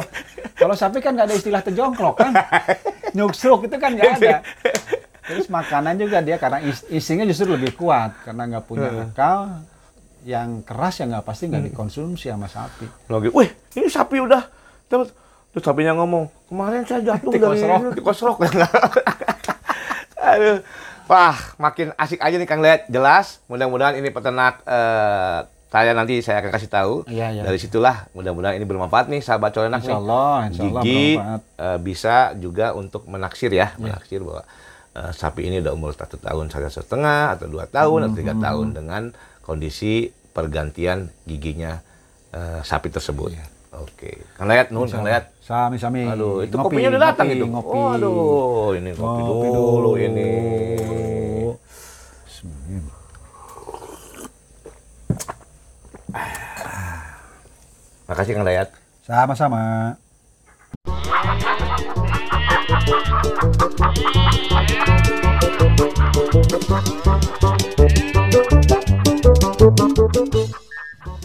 Kalau 0.55 0.73
sapi 0.73 0.99
kan 0.99 1.13
nggak 1.13 1.27
ada 1.27 1.35
istilah 1.35 1.61
terjongklok 1.61 2.15
kan. 2.17 2.33
Nyuksuk 3.13 3.59
itu 3.63 3.77
kan 3.77 3.93
nggak 3.93 4.11
ada. 4.19 4.41
Terus 5.23 5.47
makanan 5.47 5.95
juga 5.99 6.19
dia 6.19 6.35
karena 6.35 6.59
is- 6.61 6.89
instingnya 6.89 7.27
justru 7.27 7.53
lebih 7.53 7.73
kuat 7.75 8.17
karena 8.23 8.49
nggak 8.49 8.65
punya 8.65 8.89
akal 9.05 9.61
yang 10.23 10.63
keras 10.63 10.99
yang 10.99 11.13
nggak 11.13 11.23
pasti 11.23 11.47
nggak 11.47 11.65
dikonsumsi 11.69 12.27
sama 12.27 12.47
sapi. 12.47 12.89
Lagi, 13.07 13.29
wih 13.29 13.49
ini 13.75 13.87
sapi 13.87 14.19
udah. 14.19 14.43
Terus, 14.87 15.13
terus 15.51 15.63
sapinya 15.63 15.93
ngomong, 15.95 16.33
kemarin 16.47 16.83
saya 16.83 17.05
jatuh 17.07 17.29
dari 17.45 17.61
ini, 17.61 17.69
rock. 17.69 17.83
Aduh. 20.25 20.59
Wah, 21.12 21.37
makin 21.59 21.92
asik 21.94 22.18
aja 22.18 22.33
nih 22.33 22.48
Kang 22.48 22.64
lihat 22.64 22.88
jelas. 22.88 23.44
Mudah-mudahan 23.46 23.94
ini 23.94 24.09
peternak 24.09 24.64
eh, 24.64 25.44
saya 25.68 25.92
nanti 25.92 26.20
saya 26.20 26.40
akan 26.40 26.51
kasih 26.51 26.70
tahu. 26.70 26.94
Iya, 27.05 27.29
iya. 27.31 27.42
Dari 27.42 27.57
situlah 27.57 28.09
mudah-mudahan 28.12 28.57
ini 28.57 28.64
bermanfaat 28.64 29.09
nih 29.09 29.20
sahabat 29.20 29.53
colenak 29.53 29.81
Insya 29.81 29.92
nih. 29.92 29.98
Allah, 29.98 30.35
insya 30.48 30.62
Allah 30.62 30.83
Gigi 30.83 31.09
eh, 31.59 31.79
bisa 31.79 32.16
juga 32.35 32.72
untuk 32.72 33.05
menaksir 33.05 33.53
ya, 33.53 33.72
Iya. 33.72 33.92
menaksir 33.92 34.25
bahwa 34.25 34.40
eh, 34.94 35.12
sapi 35.12 35.44
ini 35.44 35.61
udah 35.61 35.72
umur 35.72 35.92
satu 35.92 36.16
tahun 36.16 36.48
satu 36.48 36.72
setengah 36.72 37.37
atau 37.37 37.46
dua 37.46 37.68
tahun 37.68 37.98
atau 38.03 38.09
Hmm, 38.09 38.16
tiga 38.16 38.33
tahun 38.35 38.66
dengan 38.72 39.03
kondisi 39.42 40.09
pergantian 40.33 41.12
giginya 41.25 41.85
eh, 42.31 42.64
sapi 42.64 42.88
tersebut. 42.88 43.37
Iya. 43.37 43.44
Oke, 43.73 44.21
Kang 44.37 44.53
Layat, 44.53 44.69
nuhun 44.69 44.85
Kang 44.85 45.01
Layat. 45.01 45.33
Sami 45.41 45.81
sami. 45.81 46.05
Aduh, 46.05 46.45
itu 46.45 46.61
Ngopi, 46.61 46.77
kopinya 46.77 46.93
udah 46.93 47.03
datang 47.09 47.27
ngopi, 47.33 47.41
itu. 47.41 47.47
Ngopi. 47.49 47.73
Waduh, 47.73 48.71
ini 48.77 48.91
kopi, 48.93 49.21
Ngopi 49.25 49.49
dulu, 49.49 49.93
ini. 49.97 50.31
Bismillah. 52.29 53.01
Makasih 58.13 58.33
Kang 58.37 58.45
Layat. 58.45 58.69
Sama-sama. 59.09 59.97